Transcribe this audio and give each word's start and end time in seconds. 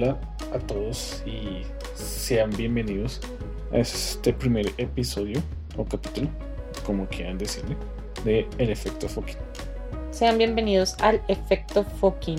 Hola 0.00 0.16
a 0.54 0.58
todos 0.60 1.24
y 1.26 1.66
sean 1.96 2.50
bienvenidos 2.50 3.20
a 3.72 3.78
este 3.78 4.32
primer 4.32 4.72
episodio 4.78 5.42
o 5.76 5.84
capítulo, 5.84 6.28
como 6.86 7.08
quieran 7.08 7.36
decirle, 7.36 7.76
de 8.24 8.46
El 8.58 8.70
Efecto 8.70 9.08
Fucking. 9.08 9.38
Sean 10.12 10.38
bienvenidos 10.38 10.94
al 11.00 11.20
Efecto 11.26 11.82
Fucking. 11.82 12.38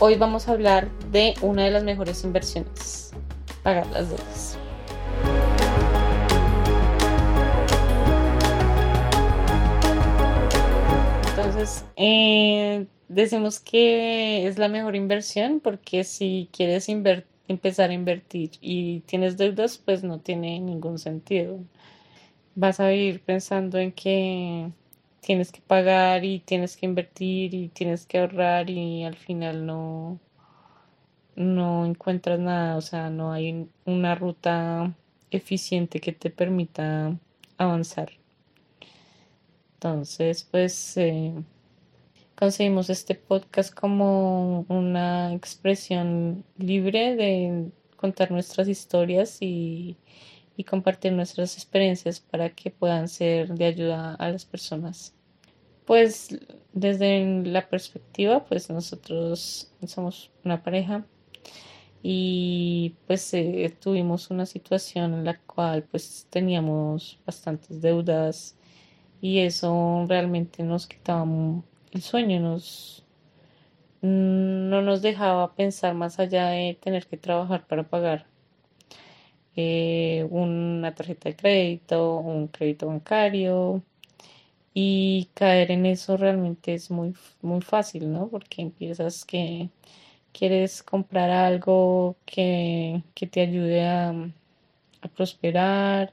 Hoy 0.00 0.16
vamos 0.16 0.48
a 0.48 0.52
hablar 0.54 0.88
de 1.12 1.34
una 1.40 1.66
de 1.66 1.70
las 1.70 1.84
mejores 1.84 2.24
inversiones, 2.24 3.12
pagar 3.62 3.86
las 3.92 4.08
deudas. 4.08 4.58
Eh, 11.96 12.86
decimos 13.08 13.60
que 13.60 14.46
es 14.46 14.58
la 14.58 14.68
mejor 14.68 14.96
inversión 14.96 15.60
porque 15.60 16.04
si 16.04 16.48
quieres 16.52 16.88
empezar 16.88 17.90
a 17.90 17.94
invertir 17.94 18.50
y 18.60 19.00
tienes 19.00 19.36
deudas, 19.36 19.78
pues 19.78 20.02
no 20.02 20.18
tiene 20.20 20.60
ningún 20.60 20.98
sentido. 20.98 21.60
Vas 22.54 22.80
a 22.80 22.92
ir 22.92 23.22
pensando 23.22 23.78
en 23.78 23.92
que 23.92 24.70
tienes 25.20 25.52
que 25.52 25.60
pagar 25.60 26.24
y 26.24 26.40
tienes 26.40 26.76
que 26.76 26.86
invertir 26.86 27.54
y 27.54 27.68
tienes 27.68 28.06
que 28.06 28.18
ahorrar 28.18 28.68
y 28.68 29.04
al 29.04 29.16
final 29.16 29.64
no, 29.64 30.18
no 31.36 31.86
encuentras 31.86 32.38
nada, 32.38 32.76
o 32.76 32.80
sea, 32.80 33.10
no 33.10 33.32
hay 33.32 33.68
una 33.84 34.14
ruta 34.14 34.94
eficiente 35.30 36.00
que 36.00 36.12
te 36.12 36.30
permita 36.30 37.16
avanzar. 37.56 38.10
Entonces, 39.74 40.46
pues 40.50 40.96
eh, 40.96 41.34
conseguimos 42.42 42.90
este 42.90 43.14
podcast 43.14 43.72
como 43.72 44.66
una 44.68 45.32
expresión 45.32 46.44
libre 46.58 47.14
de 47.14 47.70
contar 47.94 48.32
nuestras 48.32 48.66
historias 48.66 49.38
y, 49.40 49.96
compartir 50.66 51.12
nuestras 51.12 51.54
experiencias 51.54 52.18
para 52.18 52.50
que 52.50 52.70
puedan 52.70 53.06
ser 53.06 53.54
de 53.54 53.64
ayuda 53.64 54.16
a 54.16 54.28
las 54.30 54.44
personas. 54.44 55.14
Pues 55.84 56.36
desde 56.72 57.44
la 57.44 57.68
perspectiva, 57.68 58.44
pues 58.44 58.68
nosotros 58.70 59.72
somos 59.86 60.32
una 60.44 60.64
pareja 60.64 61.04
y 62.02 62.96
pues 63.06 63.34
eh, 63.34 63.72
tuvimos 63.80 64.30
una 64.30 64.46
situación 64.46 65.14
en 65.14 65.24
la 65.24 65.38
cual 65.38 65.84
pues 65.84 66.26
teníamos 66.28 67.20
bastantes 67.24 67.80
deudas 67.80 68.56
y 69.20 69.38
eso 69.38 70.06
realmente 70.08 70.64
nos 70.64 70.88
quitaba 70.88 71.24
el 71.92 72.02
sueño 72.02 72.40
nos 72.40 73.04
no 74.02 74.82
nos 74.82 75.02
dejaba 75.02 75.54
pensar 75.54 75.94
más 75.94 76.18
allá 76.18 76.48
de 76.48 76.74
tener 76.80 77.06
que 77.06 77.16
trabajar 77.16 77.66
para 77.66 77.84
pagar 77.84 78.26
eh, 79.56 80.26
una 80.30 80.94
tarjeta 80.94 81.28
de 81.28 81.36
crédito, 81.36 82.18
un 82.18 82.48
crédito 82.48 82.88
bancario 82.88 83.82
y 84.74 85.28
caer 85.34 85.70
en 85.72 85.86
eso 85.86 86.16
realmente 86.16 86.74
es 86.74 86.90
muy, 86.90 87.14
muy 87.42 87.60
fácil, 87.62 88.12
¿no? 88.12 88.28
Porque 88.28 88.62
empiezas 88.62 89.24
que 89.24 89.70
quieres 90.32 90.82
comprar 90.82 91.30
algo 91.30 92.16
que, 92.26 93.02
te 93.30 93.40
ayude 93.42 93.84
a, 93.86 94.10
a 95.02 95.08
prosperar, 95.08 96.12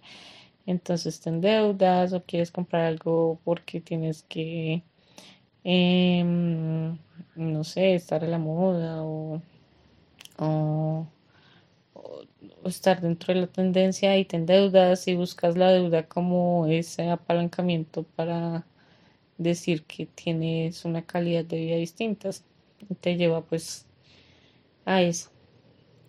entonces 0.65 1.19
te 1.21 1.29
endeudas 1.29 2.13
o 2.13 2.23
quieres 2.23 2.51
comprar 2.51 2.83
algo 2.85 3.39
porque 3.45 3.81
tienes 3.81 4.23
que 4.23 4.83
Em, 5.63 6.97
no 7.35 7.63
sé, 7.63 7.95
estar 7.95 8.23
a 8.23 8.27
la 8.27 8.39
moda 8.39 9.03
o, 9.03 9.41
estar 12.65 13.01
dentro 13.01 13.33
de 13.33 13.41
la 13.41 13.47
tendencia 13.47 14.17
y 14.17 14.25
te 14.25 14.37
endeudas 14.37 15.07
y 15.07 15.15
buscas 15.15 15.57
la 15.57 15.71
deuda 15.71 16.07
como 16.07 16.67
ese 16.67 17.09
apalancamiento 17.09 18.03
para 18.03 18.65
decir 19.37 19.83
que 19.83 20.05
tienes 20.05 20.85
una 20.85 21.01
calidad 21.01 21.45
de 21.45 21.57
vida 21.57 21.75
distinta. 21.75 22.29
Te 23.01 23.17
lleva 23.17 23.41
pues 23.41 23.85
a 24.85 25.01
eso. 25.01 25.29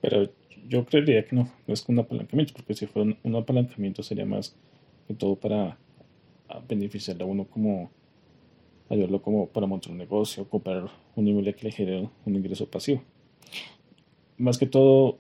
Pero 0.01 0.31
yo 0.69 0.85
creería 0.87 1.27
que 1.27 1.35
no, 1.35 1.51
no 1.67 1.75
es 1.75 1.85
un 1.89 1.99
apalancamiento, 1.99 2.55
porque 2.55 2.75
si 2.75 2.87
fuera 2.87 3.17
un 3.23 3.37
apalancamiento 3.37 4.03
sería 4.03 4.27
más 4.27 4.55
que 5.09 5.15
todo 5.15 5.37
para 5.37 5.77
beneficiar 6.69 7.21
a 7.21 7.25
uno 7.25 7.45
como 7.45 7.91
ayudarlo 8.91 9.23
como 9.23 9.47
para 9.49 9.67
montar 9.67 9.93
un 9.93 9.99
negocio, 9.99 10.49
comprar 10.49 10.89
un 11.15 11.29
inmueble 11.29 11.55
que 11.55 11.65
le 11.65 11.73
genere 11.73 12.09
un 12.27 12.37
ingreso 12.37 12.69
pasivo. 12.69 13.03
Más 14.37 14.59
que 14.59 14.67
todo, 14.67 15.19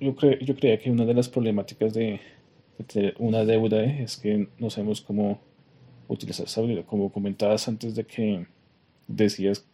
yo, 0.00 0.14
creo, 0.16 0.38
yo 0.40 0.56
creía 0.56 0.78
que 0.78 0.90
una 0.90 1.04
de 1.04 1.14
las 1.14 1.28
problemáticas 1.28 1.94
de, 1.94 2.20
tener 2.88 3.14
una 3.18 3.44
deuda 3.44 3.82
es 3.84 4.18
que 4.18 4.48
no 4.58 4.68
sabemos 4.68 5.00
cómo 5.00 5.38
utilizar 6.08 6.46
esa 6.46 6.60
deuda. 6.60 6.82
Como 6.82 7.10
comentabas 7.10 7.68
antes 7.68 7.94
de 7.94 8.04
que 8.04 8.46
decías 9.06 9.64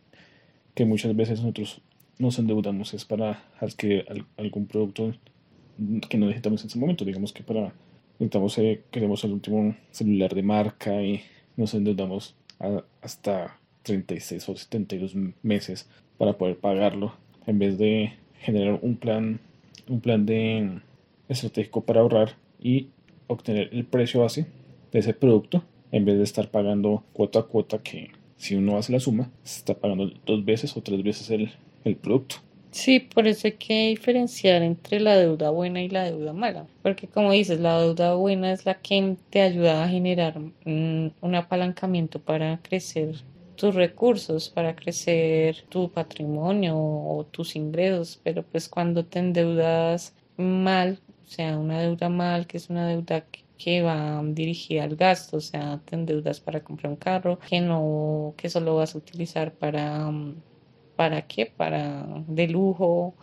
que 0.75 0.85
muchas 0.85 1.17
veces 1.17 1.41
nosotros 1.41 1.81
nos 2.19 2.39
endeudamos 2.39 2.95
es 2.95 3.05
para 3.05 3.51
adquirir 3.61 4.07
algún 4.37 4.67
producto 4.67 5.15
que 6.09 6.19
no 6.19 6.27
necesitamos 6.27 6.63
en 6.63 6.69
ese 6.69 6.79
momento. 6.79 7.05
Digamos 7.05 7.33
que 7.33 7.43
para 7.43 7.73
necesitamos, 8.19 8.57
eh, 8.59 8.83
queremos 8.91 9.25
el 9.25 9.33
último 9.33 9.75
celular 9.91 10.35
de 10.35 10.43
marca 10.43 11.03
y 11.03 11.23
nos 11.57 11.75
endeudamos 11.75 12.37
hasta 13.01 13.59
36 13.83 14.49
o 14.49 14.57
72 14.57 15.15
meses 15.43 15.89
para 16.19 16.35
poder 16.35 16.59
pagarlo 16.59 17.15
en 17.47 17.59
vez 17.59 17.79
de 17.79 18.13
generar 18.41 18.79
un 18.83 18.97
plan 18.97 19.41
un 19.89 20.01
plan 20.01 20.25
de 20.27 20.81
estratégico 21.29 21.83
para 21.83 22.01
ahorrar 22.01 22.37
y 22.61 22.89
obtener 23.27 23.71
el 23.73 23.85
precio 23.85 24.21
base 24.21 24.47
de 24.93 24.99
ese 24.99 25.15
producto 25.15 25.65
en 25.91 26.05
vez 26.05 26.17
de 26.17 26.25
estar 26.25 26.51
pagando 26.51 27.05
cuota 27.13 27.41
a 27.41 27.43
cuota 27.45 27.79
que 27.79 28.13
si 28.37 28.55
uno 28.55 28.77
hace 28.77 28.93
la 28.93 29.01
suma 29.01 29.31
se 29.43 29.59
está 29.59 29.75
pagando 29.75 30.11
dos 30.25 30.45
veces 30.45 30.77
o 30.77 30.83
tres 30.83 31.03
veces 31.03 31.31
el, 31.31 31.51
el 31.85 31.97
producto 31.97 32.37
Sí, 32.73 33.01
por 33.01 33.27
eso 33.29 33.49
hay 33.49 33.53
que 33.59 33.89
diferenciar 33.89 34.63
entre 34.63 34.99
la 34.99 35.15
deuda 35.17 35.51
buena 35.51 35.83
y 35.83 35.89
la 35.91 36.05
deuda 36.05 36.33
mala, 36.33 36.67
porque 36.83 37.07
como 37.07 37.31
dices, 37.33 37.61
la 37.61 37.79
deuda 37.79 38.15
buena 38.15 38.51
es 38.51 38.65
la 38.65 38.81
que 38.81 39.17
te 39.31 39.43
ayuda 39.43 39.85
a 39.85 39.89
generar 39.89 40.39
un 40.65 41.35
apalancamiento 41.35 42.19
para 42.23 42.61
crecer 42.63 43.17
tus 43.57 43.75
recursos, 43.75 44.49
para 44.49 44.75
crecer 44.75 45.67
tu 45.69 45.91
patrimonio 45.93 46.75
o 46.79 47.27
tus 47.31 47.57
ingresos, 47.57 48.19
pero 48.25 48.43
pues 48.43 48.69
cuando 48.71 49.05
te 49.05 49.19
endeudas 49.19 50.15
mal, 50.39 50.99
o 51.27 51.29
sea, 51.29 51.59
una 51.59 51.79
deuda 51.81 52.09
mal, 52.09 52.47
que 52.47 52.57
es 52.57 52.71
una 52.71 52.89
deuda 52.89 53.27
que 53.59 53.83
va 53.83 54.23
dirigida 54.25 54.85
al 54.85 54.97
gasto, 54.97 55.37
o 55.37 55.41
sea, 55.41 55.81
te 55.85 55.95
endeudas 55.95 56.41
para 56.41 56.65
comprar 56.65 56.91
un 56.91 56.97
carro 56.97 57.39
que 57.39 57.61
no, 57.61 58.35
que 58.39 58.49
solo 58.49 58.77
vas 58.77 58.95
a 58.95 58.99
utilizar 58.99 59.53
para 59.55 60.11
¿Para 60.97 61.23
qué? 61.23 61.47
Para 61.47 62.07
de 62.27 62.49
lujo 62.49 63.15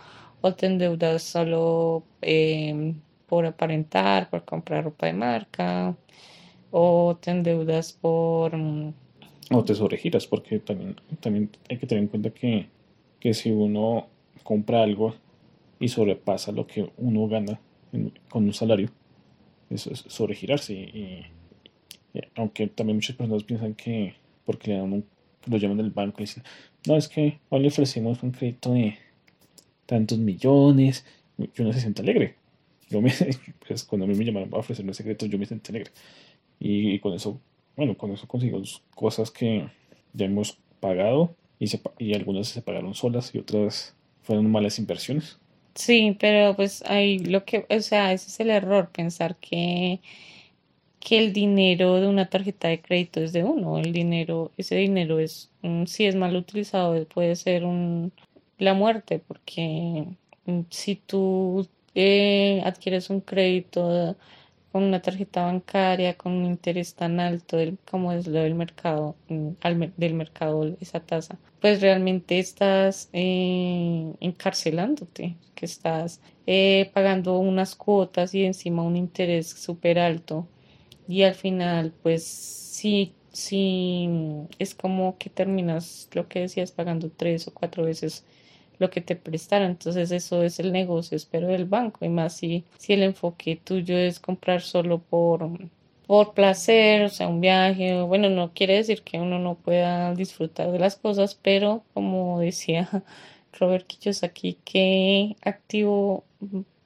o 0.42 0.54
te 0.54 0.66
endeudas 0.66 1.24
solo 1.24 2.04
eh, 2.22 2.94
por 3.28 3.46
aparentar, 3.46 4.30
por 4.30 4.46
comprar 4.46 4.86
ropa 4.86 5.08
de 5.08 5.14
marca 5.14 5.96
o 6.72 7.18
te 7.20 7.32
endeudas 7.32 7.94
por... 7.94 8.56
Mm, 8.56 8.94
o 9.52 9.64
te 9.64 9.74
sobregiras 9.74 10.28
porque 10.28 10.60
también, 10.60 10.96
también 11.20 11.50
hay 11.70 11.78
que 11.78 11.88
tener 11.88 12.04
en 12.04 12.10
cuenta 12.10 12.30
que, 12.30 12.68
que 13.20 13.34
si 13.34 13.52
uno 13.52 14.08
compra 14.44 14.84
algo 14.84 15.16
y 15.80 15.88
sobrepasa 15.88 16.52
lo 16.52 16.68
que 16.68 16.92
uno 16.98 17.28
gana 17.28 17.60
con 18.30 18.44
un 18.44 18.54
salario, 18.54 18.90
eso 19.70 19.92
es 19.92 20.04
sobregirarse. 20.08 20.74
Y, 20.74 21.26
aunque 22.36 22.68
también 22.68 22.98
muchas 22.98 23.16
personas 23.16 23.44
piensan 23.44 23.76
que 23.76 24.16
porque 24.46 24.72
le 24.72 24.78
dan 24.78 24.94
un, 24.94 25.06
lo 25.46 25.58
llaman 25.58 25.78
del 25.78 25.92
banco 25.92 26.18
y 26.20 26.24
dicen, 26.24 26.44
no, 26.88 26.96
es 26.96 27.08
que 27.08 27.40
hoy 27.50 27.62
le 27.62 27.68
ofrecimos 27.68 28.24
un 28.24 28.32
crédito 28.32 28.74
de 28.74 28.98
tantos 29.86 30.18
millones. 30.18 31.06
Yo 31.38 31.64
no 31.64 31.74
se 31.74 31.82
siente 31.82 32.02
alegre. 32.02 32.36
Yo 32.90 33.02
me, 33.02 33.12
pues 33.68 33.84
cuando 33.84 34.06
a 34.06 34.08
mí 34.08 34.16
me 34.16 34.26
llamaron 34.26 34.50
para 34.50 34.62
ofrecerme 34.62 34.92
ese 34.92 35.04
crédito, 35.04 35.26
yo 35.26 35.38
me 35.38 35.46
sentí 35.46 35.72
alegre. 35.72 35.92
Y, 36.60 37.00
con 37.00 37.14
eso, 37.14 37.40
bueno, 37.76 37.98
con 37.98 38.12
eso 38.12 38.28
conseguimos 38.28 38.84
cosas 38.96 39.32
que 39.32 39.68
ya 40.14 40.26
hemos 40.26 40.58
pagado 40.80 41.36
y, 41.60 41.70
y 41.98 42.14
algunas 42.14 42.48
se 42.50 42.62
pagaron 42.62 42.94
solas 42.94 43.34
y 43.34 43.40
otras 43.40 43.96
fueron 44.24 44.52
malas 44.52 44.80
inversiones. 44.80 45.40
Sí, 45.76 46.18
pero 46.20 46.56
pues 46.56 46.84
ahí 46.86 47.20
lo 47.20 47.46
que, 47.46 47.66
o 47.70 47.80
sea, 47.80 48.12
ese 48.12 48.28
es 48.28 48.40
el 48.42 48.50
error, 48.50 48.90
pensar 48.92 49.38
que 49.38 50.02
que 51.00 51.20
el 51.20 51.34
dinero 51.34 51.96
de 52.02 52.08
una 52.08 52.30
tarjeta 52.30 52.68
de 52.68 52.82
crédito 52.82 53.22
es 53.22 53.34
de 53.34 53.44
uno. 53.44 53.78
El 53.80 53.94
dinero, 53.94 54.52
ese 54.58 54.76
dinero 54.76 55.20
es, 55.20 55.52
si 55.86 56.06
es 56.06 56.16
mal 56.16 56.36
utilizado, 56.36 57.06
puede 57.06 57.36
ser 57.36 57.66
un, 57.66 58.12
la 58.58 58.74
muerte, 58.74 59.20
porque 59.20 60.06
mm, 60.46 60.62
si 60.70 60.96
tú 60.96 61.68
eh, 61.96 62.62
adquieres 62.66 63.10
un 63.10 63.22
crédito 63.22 64.16
con 64.72 64.84
una 64.84 65.02
tarjeta 65.02 65.46
bancaria 65.46 66.16
con 66.16 66.32
un 66.34 66.46
interés 66.46 66.94
tan 66.96 67.20
alto 67.20 67.58
como 67.90 68.12
es 68.14 68.28
lo 68.28 68.40
del 68.42 68.56
mercado, 68.56 69.16
mm, 69.30 69.50
del 69.98 70.14
mercado, 70.14 70.76
esa 70.80 71.00
tasa, 71.00 71.38
pues 71.62 71.82
realmente 71.82 72.40
estás 72.40 73.10
eh, 73.14 74.14
encarcelándote, 74.20 75.36
que 75.56 75.66
estás 75.66 76.22
eh, 76.46 76.92
pagando 76.94 77.40
unas 77.40 77.76
cuotas 77.76 78.34
y 78.36 78.46
encima 78.46 78.84
un 78.84 78.96
interés 78.96 79.50
súper 79.50 80.00
alto 80.00 80.48
y 81.10 81.24
al 81.24 81.36
final 81.36 81.92
pues 82.04 82.24
sí, 82.24 83.14
sí, 83.34 84.08
es 84.60 84.76
como 84.76 85.18
que 85.18 85.30
terminas 85.30 86.08
lo 86.14 86.28
que 86.30 86.42
decías 86.42 86.72
pagando 86.72 87.10
tres 87.10 87.48
o 87.48 87.54
cuatro 87.54 87.84
veces 87.84 88.24
lo 88.80 88.90
que 88.90 89.02
te 89.02 89.16
prestaron. 89.16 89.72
Entonces 89.72 90.12
eso 90.12 90.44
es 90.44 90.60
el 90.60 90.72
negocio, 90.72 91.18
espero, 91.18 91.48
del 91.48 91.66
banco. 91.66 92.06
Y 92.06 92.10
más 92.10 92.36
si, 92.38 92.64
si 92.78 92.94
el 92.94 93.04
enfoque 93.04 93.60
tuyo 93.64 93.98
es 93.98 94.20
comprar 94.20 94.62
solo 94.62 95.00
por, 95.00 95.50
por 96.08 96.34
placer, 96.34 97.04
o 97.04 97.10
sea, 97.10 97.28
un 97.28 97.42
viaje. 97.42 98.02
Bueno, 98.02 98.30
no 98.30 98.54
quiere 98.54 98.76
decir 98.76 99.04
que 99.04 99.20
uno 99.20 99.40
no 99.40 99.56
pueda 99.56 100.14
disfrutar 100.16 100.72
de 100.72 100.80
las 100.80 100.96
cosas, 100.96 101.36
pero 101.42 101.84
como 101.94 102.40
decía 102.40 102.90
Robert 103.60 103.88
aquí 104.24 104.58
¿qué 104.64 105.36
activo 105.42 106.24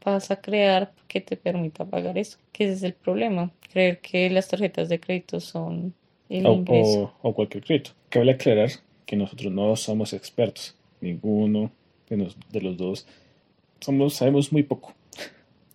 vas 0.04 0.32
a 0.32 0.42
crear 0.42 0.92
que 1.08 1.22
te 1.22 1.38
permita 1.38 1.86
pagar 1.86 2.18
eso? 2.18 2.38
Que 2.52 2.66
ese 2.66 2.74
es 2.74 2.84
el 2.84 2.94
problema. 2.94 3.52
Creer 3.72 4.00
que 4.00 4.30
las 4.30 4.48
tarjetas 4.48 4.90
de 4.90 5.00
crédito 5.00 5.40
son 5.40 5.94
el 6.30 6.46
o, 6.46 6.54
ingreso. 6.54 7.14
O, 7.22 7.30
o 7.30 7.34
cualquier 7.34 7.64
crédito. 7.64 7.92
Cabe 8.10 8.32
aclarar 8.32 8.70
que 9.06 9.16
nosotros 9.16 9.52
no 9.52 9.76
somos 9.76 10.14
expertos. 10.14 10.76
Ninguno 11.02 11.72
de, 12.10 12.62
los 12.62 12.78
dos, 12.78 13.08
somos, 13.80 14.14
sabemos 14.16 14.52
muy 14.52 14.64
poco 14.64 14.94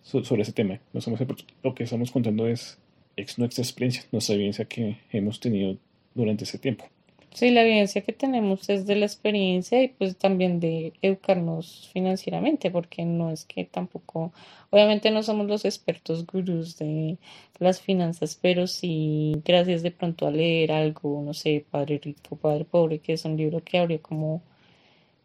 sobre 0.02 0.42
ese 0.42 0.52
tema. 0.52 0.80
No 0.92 1.00
somos, 1.00 1.20
lo 1.62 1.74
que 1.74 1.84
estamos 1.84 2.10
contando 2.10 2.46
es 2.46 2.78
ex, 3.16 3.38
nuestra 3.38 3.62
experiencia, 3.62 4.04
nuestra 4.12 4.34
evidencia 4.34 4.64
que 4.64 4.98
hemos 5.10 5.40
tenido 5.40 5.76
durante 6.14 6.44
ese 6.44 6.58
tiempo. 6.58 6.86
Sí, 7.34 7.50
la 7.50 7.62
evidencia 7.62 8.02
que 8.02 8.12
tenemos 8.12 8.68
es 8.68 8.86
de 8.86 8.96
la 8.96 9.06
experiencia 9.06 9.82
y 9.82 9.88
pues 9.88 10.16
también 10.18 10.58
de 10.60 10.92
educarnos 11.02 11.88
financieramente, 11.92 12.70
porque 12.70 13.04
no 13.04 13.30
es 13.30 13.44
que 13.44 13.64
tampoco, 13.64 14.32
obviamente 14.70 15.10
no 15.10 15.22
somos 15.22 15.46
los 15.46 15.64
expertos 15.64 16.26
gurús 16.26 16.78
de 16.78 17.18
las 17.58 17.80
finanzas, 17.80 18.38
pero 18.40 18.66
sí, 18.66 19.40
gracias 19.44 19.82
de 19.82 19.92
pronto 19.92 20.26
a 20.26 20.30
leer 20.32 20.72
algo, 20.72 21.22
no 21.22 21.32
sé, 21.34 21.64
Padre 21.70 22.00
Rico, 22.02 22.36
Padre 22.36 22.64
Pobre, 22.64 22.98
que 22.98 23.12
es 23.12 23.24
un 23.24 23.36
libro 23.36 23.62
que 23.62 23.78
abrió 23.78 24.02
como 24.02 24.42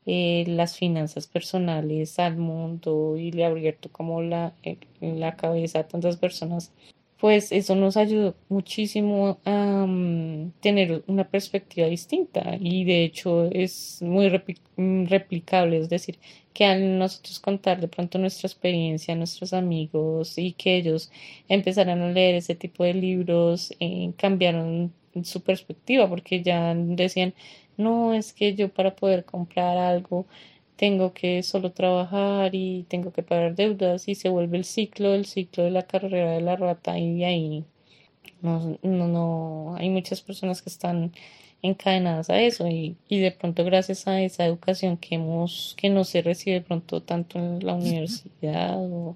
eh, 0.05 0.43
las 0.47 0.77
finanzas 0.77 1.27
personales 1.27 2.19
al 2.19 2.37
mundo 2.37 3.17
y 3.17 3.31
le 3.31 3.45
ha 3.45 3.47
abierto 3.47 3.89
como 3.91 4.21
la, 4.21 4.53
eh, 4.63 4.77
la 5.01 5.35
cabeza 5.37 5.79
a 5.79 5.87
tantas 5.87 6.17
personas, 6.17 6.71
pues 7.23 7.53
eso 7.53 7.73
nos 7.75 7.95
ayudó 7.95 8.35
muchísimo 8.49 9.39
a 9.45 9.85
mm, 9.87 10.51
tener 10.59 11.05
una 11.07 11.23
perspectiva 11.23 11.87
distinta. 11.87 12.57
Y 12.59 12.83
de 12.83 13.05
hecho 13.05 13.45
es 13.45 14.01
muy 14.01 14.29
mm, 14.75 15.05
replicable, 15.05 15.77
es 15.77 15.87
decir, 15.87 16.19
que 16.53 16.65
al 16.65 16.99
nosotros 16.99 17.39
contar 17.39 17.79
de 17.79 17.87
pronto 17.87 18.17
nuestra 18.17 18.47
experiencia 18.47 19.13
a 19.13 19.17
nuestros 19.17 19.53
amigos 19.53 20.37
y 20.37 20.51
que 20.51 20.75
ellos 20.75 21.11
empezaran 21.47 22.01
a 22.01 22.11
leer 22.11 22.35
ese 22.35 22.55
tipo 22.55 22.83
de 22.83 22.93
libros, 22.93 23.71
eh, 23.79 24.11
cambiaron 24.17 24.91
su 25.23 25.41
perspectiva 25.43 26.09
porque 26.09 26.43
ya 26.43 26.75
decían, 26.75 27.33
no, 27.77 28.13
es 28.13 28.33
que 28.33 28.53
yo 28.53 28.67
para 28.67 28.97
poder 28.97 29.23
comprar 29.23 29.77
algo 29.77 30.25
tengo 30.75 31.13
que 31.13 31.43
solo 31.43 31.71
trabajar 31.71 32.55
y 32.55 32.85
tengo 32.89 33.11
que 33.13 33.23
pagar 33.23 33.55
deudas 33.55 34.07
y 34.07 34.15
se 34.15 34.29
vuelve 34.29 34.57
el 34.57 34.65
ciclo, 34.65 35.13
el 35.13 35.25
ciclo 35.25 35.63
de 35.63 35.71
la 35.71 35.83
carrera 35.83 36.31
de 36.31 36.41
la 36.41 36.55
rata 36.55 36.97
y 36.99 37.23
ahí 37.23 37.65
no, 38.41 38.77
no, 38.83 39.07
no, 39.07 39.75
hay 39.77 39.89
muchas 39.89 40.21
personas 40.21 40.61
que 40.61 40.69
están 40.69 41.13
encadenadas 41.61 42.29
a 42.29 42.41
eso 42.41 42.67
y, 42.67 42.97
y 43.07 43.19
de 43.19 43.31
pronto 43.31 43.63
gracias 43.63 44.07
a 44.07 44.21
esa 44.21 44.45
educación 44.45 44.97
que 44.97 45.15
hemos, 45.15 45.75
que 45.77 45.89
no 45.89 46.03
se 46.03 46.21
recibe 46.21 46.57
de 46.57 46.61
pronto 46.61 47.01
tanto 47.01 47.39
en 47.39 47.65
la 47.65 47.73
universidad 47.73 48.77
o, 48.77 49.15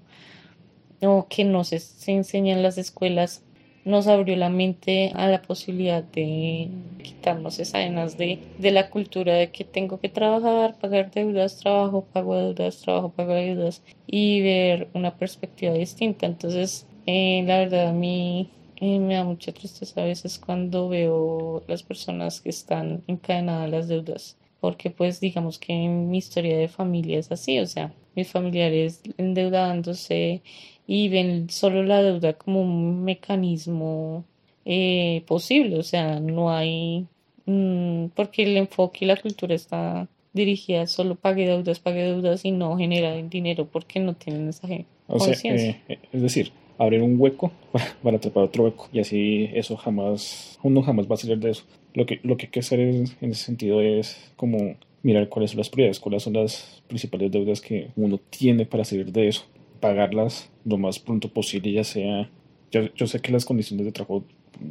o 1.02 1.26
que 1.28 1.44
no 1.44 1.64
se, 1.64 1.78
se 1.78 2.12
enseña 2.12 2.54
en 2.54 2.62
las 2.62 2.78
escuelas 2.78 3.42
nos 3.88 4.06
abrió 4.06 4.36
la 4.36 4.50
mente 4.50 5.12
a 5.14 5.28
la 5.28 5.40
posibilidad 5.40 6.04
de 6.04 6.68
quitarnos 7.02 7.58
esas 7.58 8.18
de, 8.18 8.38
de 8.58 8.70
la 8.70 8.90
cultura 8.90 9.34
de 9.34 9.50
que 9.50 9.64
tengo 9.64 9.98
que 9.98 10.10
trabajar, 10.10 10.78
pagar 10.78 11.10
deudas, 11.10 11.56
trabajo, 11.56 12.04
pago 12.12 12.36
deudas, 12.36 12.80
trabajo, 12.82 13.08
pago 13.10 13.32
deudas 13.32 13.82
y 14.06 14.42
ver 14.42 14.88
una 14.92 15.16
perspectiva 15.16 15.72
distinta. 15.72 16.26
Entonces, 16.26 16.86
eh, 17.06 17.42
la 17.46 17.60
verdad 17.60 17.88
a 17.88 17.92
mí 17.92 18.50
eh, 18.76 18.98
me 18.98 19.14
da 19.14 19.24
mucha 19.24 19.52
tristeza 19.52 20.02
a 20.02 20.04
veces 20.04 20.38
cuando 20.38 20.90
veo 20.90 21.64
las 21.66 21.82
personas 21.82 22.42
que 22.42 22.50
están 22.50 23.02
encadenadas 23.06 23.64
a 23.64 23.68
las 23.68 23.88
deudas 23.88 24.36
porque 24.60 24.90
pues 24.90 25.20
digamos 25.20 25.58
que 25.58 25.72
mi 25.72 26.18
historia 26.18 26.58
de 26.58 26.66
familia 26.66 27.20
es 27.20 27.30
así, 27.30 27.60
o 27.60 27.66
sea, 27.66 27.94
mis 28.16 28.28
familiares 28.28 29.02
endeudándose 29.16 30.42
y 30.90 31.10
ven 31.10 31.50
solo 31.50 31.82
la 31.84 32.02
deuda 32.02 32.32
como 32.32 32.62
un 32.62 33.04
mecanismo 33.04 34.24
eh, 34.64 35.22
posible, 35.26 35.78
o 35.78 35.82
sea, 35.82 36.18
no 36.18 36.50
hay, 36.50 37.06
mm, 37.44 38.06
porque 38.16 38.44
el 38.44 38.56
enfoque 38.56 39.04
y 39.04 39.08
la 39.08 39.18
cultura 39.18 39.54
está 39.54 40.08
dirigida 40.32 40.86
solo 40.86 41.14
pague 41.14 41.46
deudas, 41.46 41.78
pague 41.78 42.04
deudas 42.04 42.44
y 42.44 42.52
no 42.52 42.76
genera 42.78 43.14
dinero 43.16 43.66
porque 43.70 44.00
no 44.00 44.14
tienen 44.14 44.48
esa 44.48 44.66
conciencia. 45.06 45.78
Eh, 45.88 45.98
es 46.10 46.22
decir, 46.22 46.52
abrir 46.78 47.02
un 47.02 47.20
hueco 47.20 47.52
para, 48.02 48.16
atrapar 48.16 48.44
otro 48.44 48.64
hueco 48.64 48.88
y 48.90 49.00
así 49.00 49.50
eso 49.52 49.76
jamás, 49.76 50.58
uno 50.62 50.82
jamás 50.82 51.06
va 51.06 51.16
a 51.16 51.18
salir 51.18 51.38
de 51.38 51.50
eso. 51.50 51.64
Lo 51.92 52.06
que, 52.06 52.18
lo 52.22 52.38
que 52.38 52.46
hay 52.46 52.50
que 52.50 52.60
hacer 52.60 52.80
en 52.80 53.04
ese 53.20 53.44
sentido 53.44 53.82
es 53.82 54.32
como 54.36 54.76
mirar 55.02 55.28
cuáles 55.28 55.50
son 55.50 55.58
las 55.58 55.68
prioridades, 55.68 56.00
cuáles 56.00 56.22
son 56.22 56.32
las 56.32 56.82
principales 56.86 57.30
deudas 57.30 57.60
que 57.60 57.88
uno 57.94 58.18
tiene 58.30 58.64
para 58.64 58.86
salir 58.86 59.12
de 59.12 59.28
eso 59.28 59.44
pagarlas 59.80 60.50
lo 60.64 60.78
más 60.78 60.98
pronto 60.98 61.28
posible, 61.28 61.72
ya 61.72 61.84
sea, 61.84 62.30
yo, 62.70 62.92
yo 62.94 63.06
sé 63.06 63.20
que 63.20 63.32
las 63.32 63.44
condiciones 63.44 63.86
de 63.86 63.92
trabajo 63.92 64.24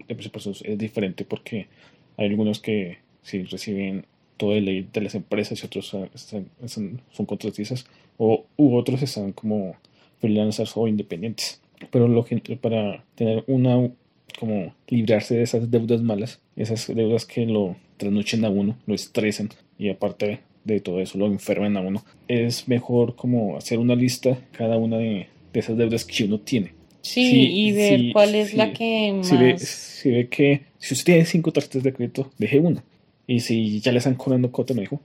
de 0.07 0.15
personas 0.15 0.61
es 0.63 0.77
diferente 0.77 1.25
porque 1.25 1.67
hay 2.17 2.27
algunos 2.27 2.59
que 2.59 2.97
si 3.21 3.43
reciben 3.43 4.05
todo 4.37 4.53
el 4.53 4.65
ley 4.65 4.87
de 4.91 5.01
las 5.01 5.15
empresas 5.15 5.61
y 5.61 5.65
otros 5.65 5.87
son, 5.87 6.09
son 7.11 7.25
contratistas 7.25 7.85
o 8.17 8.45
u 8.55 8.75
otros 8.75 9.01
están 9.01 9.31
como 9.31 9.75
freelancers 10.19 10.75
o 10.75 10.87
independientes. 10.87 11.61
Pero 11.91 12.07
lo 12.07 12.25
que 12.25 12.39
para 12.57 13.03
tener 13.15 13.43
una 13.47 13.89
como 14.39 14.73
librarse 14.87 15.35
de 15.35 15.43
esas 15.43 15.69
deudas 15.71 16.01
malas, 16.01 16.41
esas 16.55 16.87
deudas 16.87 17.25
que 17.25 17.45
lo 17.45 17.75
trasnochen 17.97 18.45
a 18.45 18.49
uno, 18.49 18.77
lo 18.85 18.93
estresan 18.93 19.49
y 19.77 19.89
aparte 19.89 20.39
de 20.67 20.81
todo 20.81 20.99
eso, 20.99 21.17
lo 21.17 21.25
enferman 21.27 21.77
a 21.77 21.81
uno. 21.81 22.03
Es 22.27 22.67
mejor 22.67 23.15
como 23.15 23.57
hacer 23.57 23.79
una 23.79 23.95
lista 23.95 24.37
cada 24.51 24.77
una 24.77 24.97
de, 24.97 25.27
esas 25.53 25.75
deudas 25.75 26.05
que 26.05 26.25
uno 26.25 26.39
tiene. 26.39 26.73
Sí, 27.01 27.49
y 27.51 27.71
ver 27.71 28.11
cuál 28.13 28.35
es 28.35 28.53
la 28.53 28.73
que 28.73 29.11
más... 29.11 29.27
Si 29.27 29.37
ve, 29.37 29.57
si 29.57 30.11
ve, 30.11 30.27
que 30.27 30.61
si 30.77 30.93
usted 30.93 31.13
tiene 31.13 31.25
cinco 31.25 31.51
tarjetas 31.51 31.81
de 31.81 31.93
crédito, 31.93 32.31
deje 32.37 32.59
una. 32.59 32.83
Y 33.25 33.39
si 33.39 33.79
ya 33.79 33.91
le 33.91 33.97
están 33.97 34.15
cobrando 34.15 34.51
cuota, 34.51 34.75
me 34.75 34.81
dijo, 34.81 35.01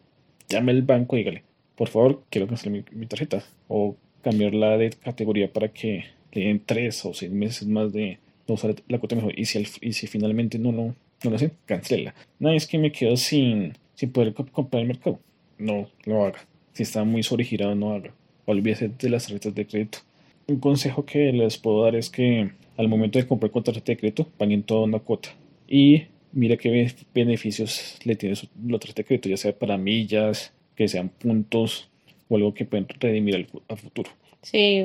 llame 0.48 0.72
al 0.72 0.82
banco 0.82 1.16
y 1.16 1.20
dígale, 1.20 1.42
por 1.74 1.88
favor, 1.88 2.22
quiero 2.28 2.46
cancelar 2.48 2.84
mi, 2.92 3.06
tarjeta. 3.06 3.42
O 3.68 3.96
cambiarla 4.20 4.76
de 4.76 4.90
categoría 4.90 5.50
para 5.50 5.68
que 5.68 6.04
le 6.32 6.44
den 6.44 6.62
tres 6.64 7.04
o 7.06 7.14
seis 7.14 7.30
meses 7.30 7.66
más 7.66 7.92
de 7.92 8.18
no 8.46 8.54
usar 8.54 8.74
la 8.88 8.98
cuota 8.98 9.16
mejor. 9.16 9.38
Y 9.38 9.46
si, 9.46 9.64
y 9.80 9.92
si 9.94 10.06
finalmente 10.06 10.58
no 10.58 10.70
lo, 10.70 10.82
no 10.82 11.30
lo 11.30 11.36
hacen, 11.36 11.52
cancela. 11.64 12.14
No 12.38 12.50
es 12.50 12.66
que 12.66 12.78
me 12.78 12.92
quedo 12.92 13.16
sin, 13.16 13.72
sin 13.94 14.12
poder 14.12 14.34
comprar 14.34 14.82
el 14.82 14.88
mercado 14.88 15.18
no 15.62 15.88
lo 16.04 16.24
haga. 16.24 16.38
Si 16.72 16.82
está 16.82 17.04
muy 17.04 17.22
sobregirado, 17.22 17.74
no 17.74 17.92
haga. 17.92 18.12
Olvídese 18.46 18.88
de 18.88 19.08
las 19.08 19.24
tarjetas 19.24 19.54
de 19.54 19.66
crédito. 19.66 19.98
Un 20.46 20.58
consejo 20.58 21.04
que 21.04 21.32
les 21.32 21.58
puedo 21.58 21.84
dar 21.84 21.94
es 21.94 22.10
que 22.10 22.50
al 22.76 22.88
momento 22.88 23.18
de 23.18 23.26
comprar 23.26 23.50
con 23.50 23.62
tarjeta 23.62 23.92
de 23.92 23.98
crédito, 23.98 24.26
paguen 24.38 24.62
toda 24.62 24.84
una 24.84 24.98
cuota. 24.98 25.30
Y 25.68 26.04
mira 26.32 26.56
qué 26.56 26.92
beneficios 27.14 27.98
le 28.04 28.16
tiene 28.16 28.36
la 28.66 28.78
tarjeta 28.78 29.02
de 29.02 29.06
crédito, 29.06 29.28
ya 29.28 29.36
sea 29.36 29.56
para 29.56 29.76
millas, 29.78 30.52
que 30.74 30.88
sean 30.88 31.08
puntos 31.08 31.88
o 32.28 32.36
algo 32.36 32.54
que 32.54 32.64
pueden 32.64 32.86
redimir 33.00 33.48
al, 33.68 33.76
futuro. 33.76 34.10
Sí, 34.42 34.82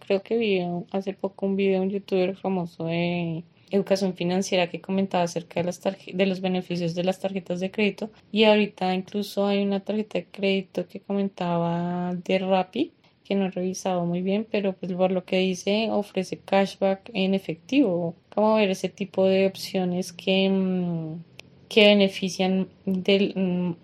creo 0.00 0.22
que 0.22 0.36
vi 0.36 0.60
hace 0.90 1.12
poco 1.12 1.46
un 1.46 1.56
video 1.56 1.80
de 1.80 1.86
un 1.86 1.90
youtuber 1.90 2.36
famoso 2.36 2.86
de 2.86 3.44
educación 3.70 4.14
financiera 4.14 4.70
que 4.70 4.80
comentaba 4.80 5.24
acerca 5.24 5.60
de, 5.60 5.66
las 5.66 5.80
de 5.80 6.26
los 6.26 6.40
beneficios 6.40 6.94
de 6.94 7.04
las 7.04 7.20
tarjetas 7.20 7.60
de 7.60 7.70
crédito 7.70 8.10
y 8.32 8.44
ahorita 8.44 8.94
incluso 8.94 9.46
hay 9.46 9.62
una 9.62 9.80
tarjeta 9.80 10.18
de 10.18 10.26
crédito 10.26 10.86
que 10.88 11.00
comentaba 11.00 12.14
de 12.14 12.38
Rappi 12.38 12.92
que 13.28 13.34
no 13.34 13.44
he 13.44 13.50
revisado 13.50 14.06
muy 14.06 14.22
bien, 14.22 14.46
pero 14.50 14.72
pues 14.72 14.90
por 14.94 15.12
lo 15.12 15.26
que 15.26 15.36
dice 15.38 15.90
ofrece 15.90 16.38
cashback 16.38 17.10
en 17.12 17.34
efectivo. 17.34 18.16
¿Cómo 18.34 18.54
ver 18.54 18.70
ese 18.70 18.88
tipo 18.88 19.26
de 19.26 19.46
opciones 19.46 20.14
que, 20.14 20.48
mm, 20.48 21.24
que 21.68 21.86
benefician 21.86 22.68
del, 22.86 23.34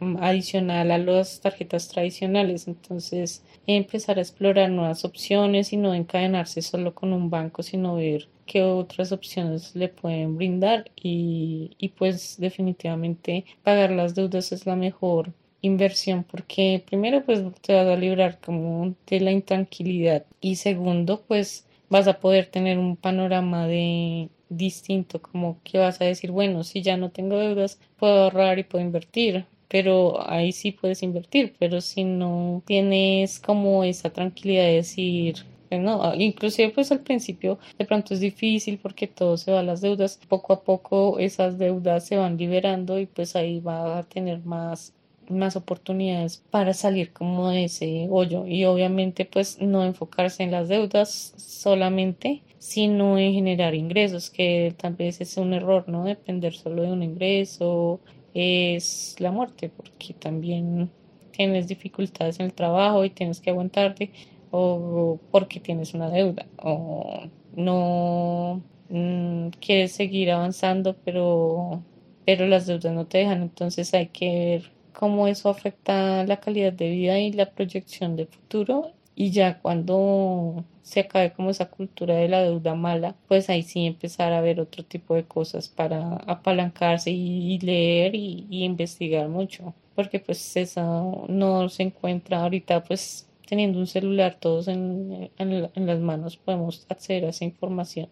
mm, 0.00 0.16
adicional 0.20 0.90
a 0.90 0.98
las 0.98 1.40
tarjetas 1.40 1.88
tradicionales. 1.88 2.66
Entonces, 2.68 3.44
empezar 3.66 4.18
a 4.18 4.22
explorar 4.22 4.70
nuevas 4.70 5.04
opciones 5.04 5.72
y 5.72 5.76
no 5.76 5.94
encadenarse 5.94 6.62
solo 6.62 6.94
con 6.94 7.12
un 7.12 7.30
banco, 7.30 7.62
sino 7.62 7.96
ver 7.96 8.28
qué 8.46 8.62
otras 8.62 9.12
opciones 9.12 9.74
le 9.74 9.88
pueden 9.88 10.36
brindar 10.36 10.90
y, 10.96 11.72
y 11.78 11.88
pues 11.90 12.36
definitivamente 12.38 13.44
pagar 13.62 13.90
las 13.90 14.14
deudas 14.14 14.52
es 14.52 14.66
la 14.66 14.76
mejor 14.76 15.32
inversión 15.62 16.24
porque 16.24 16.82
primero 16.86 17.24
pues 17.24 17.42
te 17.62 17.74
vas 17.74 17.86
a 17.86 17.96
librar 17.96 18.38
como 18.38 18.94
de 19.06 19.20
la 19.20 19.32
intranquilidad 19.32 20.26
y 20.42 20.56
segundo 20.56 21.22
pues 21.26 21.66
vas 21.88 22.06
a 22.06 22.20
poder 22.20 22.46
tener 22.46 22.78
un 22.78 22.96
panorama 22.96 23.66
de 23.66 24.28
distinto 24.56 25.20
como 25.20 25.58
que 25.64 25.78
vas 25.78 26.00
a 26.00 26.04
decir 26.04 26.30
bueno 26.30 26.64
si 26.64 26.82
ya 26.82 26.96
no 26.96 27.10
tengo 27.10 27.38
deudas 27.38 27.78
puedo 27.98 28.24
ahorrar 28.24 28.58
y 28.58 28.64
puedo 28.64 28.84
invertir 28.84 29.46
pero 29.68 30.28
ahí 30.28 30.52
sí 30.52 30.72
puedes 30.72 31.02
invertir 31.02 31.54
pero 31.58 31.80
si 31.80 32.04
no 32.04 32.62
tienes 32.66 33.40
como 33.40 33.84
esa 33.84 34.10
tranquilidad 34.10 34.64
de 34.64 34.74
decir 34.74 35.44
no, 35.78 36.14
inclusive 36.14 36.70
pues 36.70 36.92
al 36.92 37.00
principio 37.00 37.58
de 37.78 37.84
pronto 37.84 38.14
es 38.14 38.20
difícil 38.20 38.78
porque 38.78 39.06
todo 39.06 39.36
se 39.36 39.52
va 39.52 39.60
a 39.60 39.62
las 39.62 39.80
deudas, 39.80 40.20
poco 40.28 40.52
a 40.52 40.62
poco 40.62 41.18
esas 41.18 41.58
deudas 41.58 42.06
se 42.06 42.16
van 42.16 42.36
liberando 42.36 42.98
y 42.98 43.06
pues 43.06 43.36
ahí 43.36 43.60
va 43.60 43.98
a 43.98 44.02
tener 44.04 44.44
más 44.44 44.92
más 45.28 45.56
oportunidades 45.56 46.42
para 46.50 46.74
salir 46.74 47.12
como 47.12 47.50
de 47.50 47.64
ese 47.64 48.08
hoyo. 48.10 48.46
Y 48.46 48.64
obviamente 48.64 49.24
pues 49.24 49.60
no 49.60 49.84
enfocarse 49.84 50.42
en 50.42 50.50
las 50.50 50.68
deudas 50.68 51.34
solamente 51.36 52.42
sino 52.58 53.18
en 53.18 53.34
generar 53.34 53.74
ingresos 53.74 54.30
que 54.30 54.74
tal 54.78 54.94
vez 54.94 55.20
es 55.20 55.36
un 55.36 55.52
error 55.52 55.86
no 55.86 56.04
depender 56.04 56.54
solo 56.54 56.82
de 56.82 56.92
un 56.92 57.02
ingreso 57.02 58.00
es 58.32 59.16
la 59.18 59.30
muerte 59.30 59.68
porque 59.68 60.14
también 60.14 60.90
tienes 61.30 61.68
dificultades 61.68 62.40
en 62.40 62.46
el 62.46 62.54
trabajo 62.54 63.04
y 63.04 63.10
tienes 63.10 63.40
que 63.40 63.50
aguantarte 63.50 64.10
o 64.50 65.18
porque 65.30 65.60
tienes 65.60 65.92
una 65.92 66.08
deuda 66.08 66.46
o 66.56 67.24
no 67.54 68.62
mm, 68.88 69.48
quieres 69.60 69.92
seguir 69.92 70.30
avanzando 70.30 70.96
pero 71.04 71.82
pero 72.24 72.46
las 72.46 72.66
deudas 72.66 72.92
no 72.92 73.06
te 73.06 73.18
dejan. 73.18 73.42
Entonces 73.42 73.92
hay 73.94 74.08
que 74.08 74.28
ver 74.28 74.70
cómo 74.94 75.28
eso 75.28 75.50
afecta 75.50 76.24
la 76.24 76.40
calidad 76.40 76.72
de 76.72 76.88
vida 76.90 77.18
y 77.18 77.32
la 77.32 77.50
proyección 77.50 78.16
de 78.16 78.26
futuro. 78.26 78.92
Y 79.16 79.30
ya 79.30 79.60
cuando 79.60 80.64
se 80.82 81.00
acabe 81.00 81.32
como 81.32 81.50
esa 81.50 81.70
cultura 81.70 82.14
de 82.16 82.28
la 82.28 82.42
deuda 82.42 82.74
mala, 82.74 83.14
pues 83.28 83.48
ahí 83.50 83.62
sí 83.62 83.86
empezar 83.86 84.32
a 84.32 84.40
ver 84.40 84.60
otro 84.60 84.84
tipo 84.84 85.14
de 85.14 85.24
cosas 85.24 85.68
para 85.68 86.16
apalancarse 86.26 87.10
y, 87.10 87.58
leer 87.60 88.14
y, 88.14 88.46
investigar 88.50 89.28
mucho, 89.28 89.74
porque 89.94 90.18
pues 90.20 90.56
eso 90.56 91.26
no 91.28 91.68
se 91.68 91.84
encuentra 91.84 92.42
ahorita 92.42 92.82
pues 92.84 93.28
teniendo 93.46 93.78
un 93.78 93.86
celular 93.86 94.36
todos 94.40 94.68
en, 94.68 95.30
en 95.38 95.86
las 95.86 96.00
manos 96.00 96.36
podemos 96.36 96.86
acceder 96.88 97.26
a 97.26 97.28
esa 97.28 97.44
información. 97.44 98.08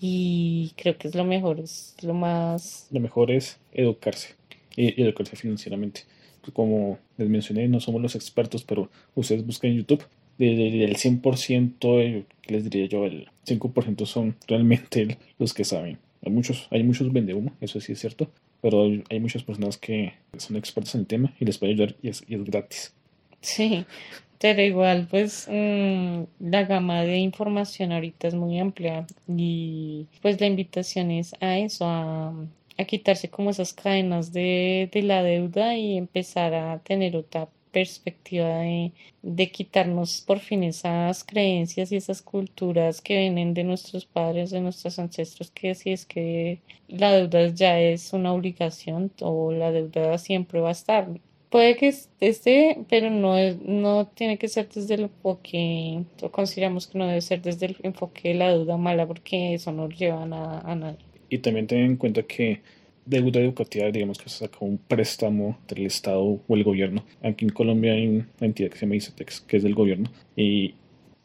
Y 0.00 0.72
creo 0.76 0.96
que 0.96 1.08
es 1.08 1.14
lo 1.14 1.24
mejor, 1.24 1.58
es 1.60 1.96
lo 2.02 2.14
más... 2.14 2.86
Lo 2.90 3.00
mejor 3.00 3.30
es 3.32 3.58
educarse 3.72 4.36
y 4.76 5.02
educarse 5.02 5.34
financieramente 5.36 6.02
como 6.52 6.98
les 7.16 7.28
mencioné, 7.28 7.68
no 7.68 7.80
somos 7.80 8.00
los 8.00 8.14
expertos, 8.14 8.64
pero 8.64 8.90
ustedes 9.14 9.44
buscan 9.46 9.70
en 9.70 9.78
YouTube. 9.78 10.04
Del 10.38 10.96
100%, 10.96 12.24
les 12.46 12.64
diría 12.64 12.86
yo, 12.86 13.04
el 13.04 13.26
5% 13.44 14.06
son 14.06 14.36
realmente 14.46 15.18
los 15.38 15.52
que 15.52 15.64
saben. 15.64 15.98
Hay 16.24 16.32
muchos, 16.32 16.68
hay 16.70 16.82
muchos 16.82 17.12
vende 17.12 17.34
humo, 17.34 17.52
eso 17.60 17.80
sí 17.80 17.92
es 17.92 18.00
cierto, 18.00 18.30
pero 18.60 18.90
hay, 19.08 19.20
muchas 19.20 19.42
personas 19.42 19.78
que 19.78 20.14
son 20.36 20.56
expertas 20.56 20.94
en 20.94 21.02
el 21.02 21.06
tema 21.06 21.34
y 21.38 21.44
les 21.44 21.58
puede 21.58 21.72
ayudar 21.72 21.96
y 22.02 22.08
es, 22.08 22.24
gratis. 22.28 22.92
Sí, 23.40 23.84
pero 24.40 24.62
igual, 24.62 25.06
pues 25.08 25.48
mm, 25.48 26.22
la 26.40 26.64
gama 26.64 27.02
de 27.02 27.18
información 27.18 27.92
ahorita 27.92 28.28
es 28.28 28.34
muy 28.34 28.58
amplia 28.58 29.06
y 29.28 30.06
pues 30.22 30.40
la 30.40 30.46
invitación 30.46 31.10
es 31.12 31.34
a 31.40 31.58
eso, 31.58 31.84
a, 31.86 32.34
a 32.78 32.84
quitarse 32.84 33.28
como 33.28 33.50
esas 33.50 33.72
cadenas 33.74 34.32
de, 34.32 34.88
de 34.92 35.02
la 35.02 35.22
deuda 35.22 35.76
y 35.76 35.96
empezar 35.98 36.54
a 36.54 36.78
tener 36.80 37.16
otra 37.16 37.48
perspectiva 37.72 38.48
de, 38.60 38.92
de, 39.22 39.50
quitarnos 39.50 40.22
por 40.22 40.38
fin 40.40 40.64
esas 40.64 41.24
creencias 41.24 41.92
y 41.92 41.96
esas 41.96 42.22
culturas 42.22 43.00
que 43.00 43.18
vienen 43.18 43.54
de 43.54 43.64
nuestros 43.64 44.06
padres, 44.06 44.50
de 44.50 44.60
nuestros 44.60 44.98
ancestros, 44.98 45.50
que 45.50 45.74
si 45.74 45.90
es 45.90 46.06
que 46.06 46.60
la 46.88 47.12
deuda 47.12 47.48
ya 47.48 47.80
es 47.80 48.12
una 48.12 48.32
obligación 48.32 49.12
o 49.20 49.52
la 49.52 49.70
deuda 49.72 50.18
siempre 50.18 50.60
va 50.60 50.70
a 50.70 50.72
estar. 50.72 51.08
Puede 51.50 51.76
que 51.76 51.94
esté, 52.20 52.84
pero 52.90 53.10
no, 53.10 53.34
no 53.62 54.06
tiene 54.08 54.38
que 54.38 54.48
ser 54.48 54.68
desde 54.68 54.94
el 54.94 55.02
enfoque, 55.04 56.04
consideramos 56.30 56.86
que 56.86 56.98
no 56.98 57.06
debe 57.06 57.22
ser 57.22 57.40
desde 57.42 57.66
el 57.66 57.76
enfoque 57.82 58.28
de 58.28 58.34
la 58.34 58.48
deuda 58.50 58.76
mala, 58.76 59.06
porque 59.06 59.54
eso 59.54 59.72
no 59.72 59.88
lleva 59.88 60.22
a 60.24 60.26
nada. 60.26 60.60
A 60.60 60.74
nada. 60.74 60.98
Y 61.28 61.38
también 61.38 61.66
ten 61.66 61.80
en 61.80 61.96
cuenta 61.96 62.22
que 62.22 62.60
deuda 63.08 63.40
educativa, 63.40 63.90
digamos 63.90 64.18
que 64.18 64.28
se 64.28 64.38
saca 64.38 64.58
un 64.60 64.78
préstamo 64.78 65.58
del 65.68 65.86
Estado 65.86 66.22
o 66.22 66.56
el 66.56 66.64
gobierno. 66.64 67.04
Aquí 67.22 67.44
en 67.44 67.50
Colombia 67.50 67.92
hay 67.92 68.06
una 68.06 68.26
entidad 68.40 68.70
que 68.70 68.76
se 68.76 68.86
llama 68.86 68.96
ICETEX, 68.96 69.40
que 69.40 69.56
es 69.56 69.62
del 69.62 69.74
gobierno, 69.74 70.10
y 70.36 70.74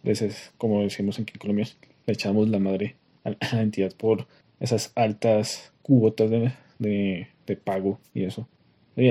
veces, 0.02 0.54
como 0.58 0.82
decimos 0.82 1.20
aquí 1.20 1.34
en 1.34 1.40
Colombia, 1.40 1.68
le 2.06 2.14
echamos 2.14 2.50
la 2.50 2.60
madre 2.60 2.96
a 3.24 3.32
la 3.56 3.62
entidad 3.62 3.94
por 3.96 4.28
esas 4.60 4.92
altas 4.96 5.74
cuotas 5.82 6.30
de, 6.30 7.28
de, 7.48 7.56
pago 7.56 8.00
y 8.14 8.24
eso. 8.24 8.48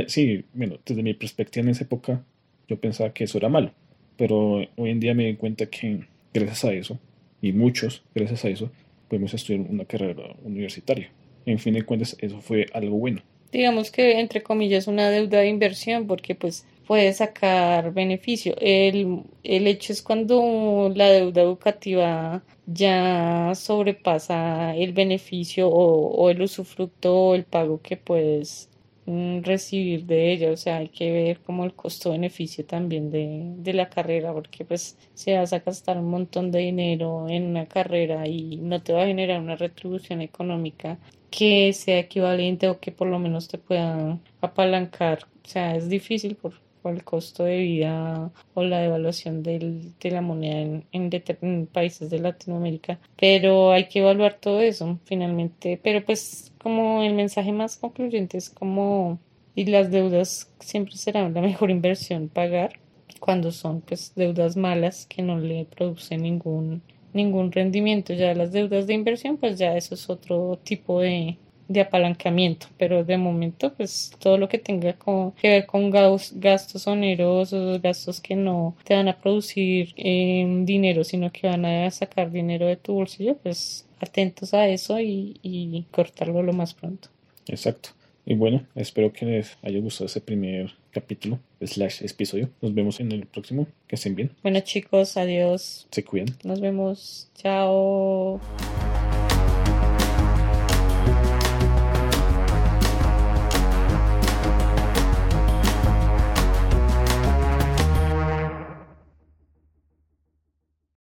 Sí, 0.06 0.44
bueno, 0.54 0.78
desde 0.84 1.02
mi 1.02 1.14
perspectiva 1.14 1.64
en 1.64 1.70
esa 1.70 1.84
época 1.84 2.24
yo 2.68 2.78
pensaba 2.80 3.12
que 3.12 3.24
eso 3.24 3.38
era 3.38 3.48
malo, 3.48 3.72
pero 4.16 4.66
hoy 4.76 4.90
en 4.90 5.00
día 5.00 5.14
me 5.14 5.24
doy 5.24 5.36
cuenta 5.36 5.66
que 5.66 6.06
gracias 6.32 6.64
a 6.64 6.72
eso, 6.72 6.98
y 7.40 7.52
muchos 7.52 8.02
gracias 8.14 8.44
a 8.44 8.48
eso, 8.48 8.70
podemos 9.12 9.34
estudiar 9.34 9.66
una 9.68 9.84
carrera 9.84 10.34
universitaria. 10.42 11.12
En 11.44 11.58
fin 11.58 11.74
de 11.74 11.82
cuentas, 11.82 12.16
eso 12.18 12.40
fue 12.40 12.64
algo 12.72 12.96
bueno. 12.96 13.20
Digamos 13.52 13.90
que, 13.90 14.18
entre 14.18 14.42
comillas, 14.42 14.86
una 14.86 15.10
deuda 15.10 15.40
de 15.40 15.48
inversión, 15.48 16.06
porque 16.06 16.34
pues 16.34 16.64
puede 16.86 17.12
sacar 17.12 17.92
beneficio. 17.92 18.54
El, 18.58 19.24
el 19.44 19.66
hecho 19.66 19.92
es 19.92 20.00
cuando 20.00 20.90
la 20.96 21.10
deuda 21.10 21.42
educativa 21.42 22.42
ya 22.64 23.52
sobrepasa 23.54 24.74
el 24.76 24.94
beneficio 24.94 25.68
o, 25.68 26.08
o 26.08 26.30
el 26.30 26.40
usufructo 26.40 27.14
o 27.14 27.34
el 27.34 27.44
pago 27.44 27.82
que 27.82 27.98
puedes 27.98 28.70
recibir 29.06 30.06
de 30.06 30.32
ella, 30.32 30.50
o 30.52 30.56
sea, 30.56 30.76
hay 30.78 30.88
que 30.88 31.10
ver 31.12 31.40
como 31.40 31.64
el 31.64 31.74
costo-beneficio 31.74 32.64
también 32.64 33.10
de, 33.10 33.54
de, 33.56 33.72
la 33.72 33.88
carrera, 33.88 34.32
porque 34.32 34.64
pues 34.64 34.96
si 35.14 35.32
vas 35.32 35.52
a 35.52 35.58
gastar 35.58 35.98
un 35.98 36.08
montón 36.10 36.50
de 36.52 36.60
dinero 36.60 37.28
en 37.28 37.46
una 37.46 37.66
carrera 37.66 38.26
y 38.28 38.56
no 38.58 38.82
te 38.82 38.92
va 38.92 39.02
a 39.02 39.06
generar 39.06 39.40
una 39.40 39.56
retribución 39.56 40.20
económica 40.20 40.98
que 41.30 41.72
sea 41.72 41.98
equivalente 41.98 42.68
o 42.68 42.78
que 42.78 42.92
por 42.92 43.08
lo 43.08 43.18
menos 43.18 43.48
te 43.48 43.58
pueda 43.58 44.18
apalancar, 44.40 45.26
o 45.44 45.48
sea, 45.48 45.74
es 45.76 45.88
difícil 45.88 46.36
por, 46.36 46.54
por 46.82 46.92
el 46.92 47.04
costo 47.04 47.44
de 47.44 47.58
vida 47.58 48.30
o 48.54 48.62
la 48.62 48.80
devaluación 48.80 49.42
del, 49.42 49.92
de 49.98 50.10
la 50.10 50.20
moneda 50.20 50.60
en, 50.60 50.84
en, 50.92 51.66
países 51.66 52.10
de 52.10 52.18
Latinoamérica. 52.18 52.98
Pero 53.16 53.72
hay 53.72 53.88
que 53.88 54.00
evaluar 54.00 54.34
todo 54.34 54.60
eso 54.60 54.98
finalmente. 55.04 55.78
Pero 55.82 56.04
pues 56.04 56.52
como 56.58 57.02
el 57.02 57.14
mensaje 57.14 57.52
más 57.52 57.76
concluyente 57.76 58.38
es 58.38 58.50
como 58.50 59.18
y 59.54 59.66
las 59.66 59.90
deudas 59.90 60.50
siempre 60.60 60.96
serán 60.96 61.34
la 61.34 61.42
mejor 61.42 61.70
inversión 61.70 62.28
pagar 62.28 62.78
cuando 63.20 63.52
son 63.52 63.80
pues 63.82 64.12
deudas 64.16 64.56
malas 64.56 65.06
que 65.06 65.22
no 65.22 65.38
le 65.38 65.66
producen 65.66 66.22
ningún 66.22 66.82
ningún 67.12 67.52
rendimiento 67.52 68.14
ya 68.14 68.34
las 68.34 68.52
deudas 68.52 68.86
de 68.86 68.94
inversión 68.94 69.36
pues 69.36 69.58
ya 69.58 69.76
eso 69.76 69.94
es 69.94 70.08
otro 70.08 70.58
tipo 70.64 71.00
de, 71.00 71.36
de 71.72 71.80
apalancamiento, 71.80 72.66
pero 72.78 73.04
de 73.04 73.16
momento 73.16 73.72
pues 73.74 74.12
todo 74.18 74.38
lo 74.38 74.48
que 74.48 74.58
tenga 74.58 74.96
que 75.36 75.48
ver 75.48 75.66
con 75.66 75.90
gastos 75.90 76.86
onerosos, 76.86 77.80
gastos 77.80 78.20
que 78.20 78.36
no 78.36 78.76
te 78.84 78.94
van 78.94 79.08
a 79.08 79.18
producir 79.18 79.94
em, 79.96 80.64
dinero, 80.64 81.04
sino 81.04 81.32
que 81.32 81.46
van 81.46 81.64
a 81.64 81.90
sacar 81.90 82.30
dinero 82.30 82.66
de 82.66 82.76
tu 82.76 82.94
bolsillo, 82.94 83.36
pues 83.36 83.86
atentos 84.00 84.54
a 84.54 84.68
eso 84.68 85.00
y, 85.00 85.38
y 85.42 85.86
cortarlo 85.90 86.42
lo 86.42 86.52
más 86.52 86.74
pronto. 86.74 87.08
Exacto. 87.46 87.90
Y 88.24 88.34
bueno, 88.34 88.66
espero 88.74 89.12
que 89.12 89.26
les 89.26 89.58
haya 89.62 89.80
gustado 89.80 90.06
ese 90.06 90.20
primer 90.20 90.72
capítulo, 90.92 91.40
slash 91.60 92.04
episodio. 92.04 92.50
Nos 92.60 92.72
vemos 92.72 93.00
en 93.00 93.10
el 93.10 93.26
próximo. 93.26 93.66
Que 93.88 93.96
estén 93.96 94.14
bien. 94.14 94.30
Bueno 94.42 94.60
chicos, 94.60 95.16
adiós. 95.16 95.88
Se 95.90 96.04
cuidan. 96.04 96.28
Nos 96.44 96.60
vemos. 96.60 97.28
Chao. 97.34 98.40